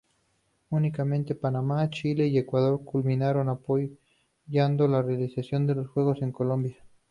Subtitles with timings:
[0.71, 6.77] Únicamente Panamá, Chile y Ecuador culminaron apoyando la realización de los juegos en Colombia.